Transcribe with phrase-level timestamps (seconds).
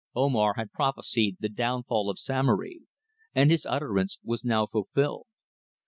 [0.15, 2.79] Omar had prophesied the downfall of Samory,
[3.35, 5.27] and his utterance was now fulfilled.